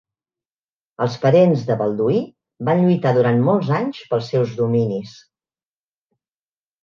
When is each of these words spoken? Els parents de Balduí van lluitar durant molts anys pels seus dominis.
Els 1.05 1.17
parents 1.25 1.65
de 1.67 1.75
Balduí 1.81 2.21
van 2.69 2.81
lluitar 2.85 3.11
durant 3.17 3.37
molts 3.49 3.69
anys 3.81 3.99
pels 4.13 4.29
seus 4.33 4.55
dominis. 4.61 5.13